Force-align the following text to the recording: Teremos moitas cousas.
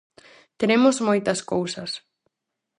Teremos 0.59 0.95
moitas 1.07 1.39
cousas. 1.51 1.91